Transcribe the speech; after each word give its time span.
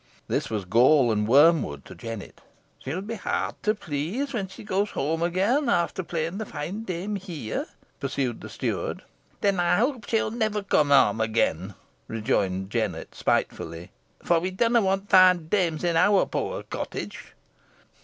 This 0.27 0.49
was 0.49 0.65
gall 0.65 1.11
and 1.11 1.27
wormwood 1.27 1.85
to 1.85 1.93
Jennet. 1.93 2.41
"She'll 2.79 3.01
be 3.03 3.13
hard 3.13 3.53
to 3.61 3.75
please 3.75 4.33
when 4.33 4.47
she 4.47 4.63
goes 4.63 4.89
home 4.89 5.21
again, 5.21 5.69
after 5.69 6.01
playing 6.01 6.39
the 6.39 6.45
fine 6.47 6.81
dame 6.81 7.17
here," 7.17 7.67
pursued 7.99 8.41
the 8.41 8.49
steward. 8.49 9.03
"Then 9.41 9.59
ey 9.59 9.77
hope 9.77 10.07
she'll 10.09 10.31
never 10.31 10.63
come 10.63 10.89
home 10.89 11.21
again," 11.21 11.75
rejoined 12.07 12.71
Jennet; 12.71 13.13
spitefully, 13.13 13.91
"fo' 14.23 14.39
we 14.39 14.49
dunna 14.49 14.81
want 14.81 15.07
fine 15.07 15.47
dames 15.49 15.85
i' 15.85 15.93
our 15.95 16.25
poor 16.25 16.63
cottage." 16.63 17.35